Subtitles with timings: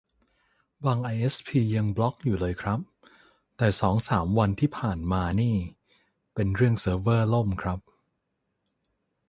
[0.85, 2.79] บางไอเอสพียังบล็อคอยู่เลยครับ
[3.57, 5.55] แต่สองสามวันที่ผ่านมานี่
[6.33, 7.79] เป็นเรื่องเซิร์ฟเวอร์ล่มครับ